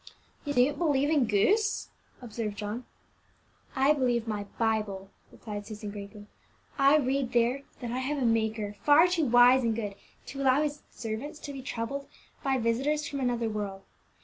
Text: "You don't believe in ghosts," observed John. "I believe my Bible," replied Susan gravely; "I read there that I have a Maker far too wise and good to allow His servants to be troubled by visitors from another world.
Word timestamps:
"You 0.45 0.55
don't 0.55 0.79
believe 0.79 1.11
in 1.11 1.27
ghosts," 1.27 1.89
observed 2.23 2.57
John. 2.57 2.85
"I 3.75 3.93
believe 3.93 4.27
my 4.27 4.45
Bible," 4.57 5.11
replied 5.31 5.67
Susan 5.67 5.91
gravely; 5.91 6.25
"I 6.79 6.97
read 6.97 7.33
there 7.33 7.61
that 7.81 7.91
I 7.91 7.99
have 7.99 8.17
a 8.17 8.25
Maker 8.25 8.73
far 8.83 9.05
too 9.05 9.27
wise 9.27 9.61
and 9.61 9.75
good 9.75 9.93
to 10.25 10.41
allow 10.41 10.63
His 10.63 10.81
servants 10.89 11.37
to 11.41 11.53
be 11.53 11.61
troubled 11.61 12.07
by 12.43 12.57
visitors 12.57 13.07
from 13.07 13.19
another 13.19 13.47
world. 13.47 13.83